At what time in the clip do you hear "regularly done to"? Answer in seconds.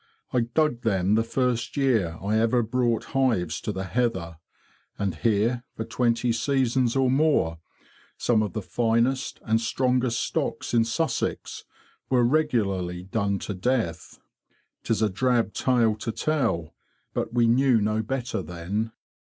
12.23-13.53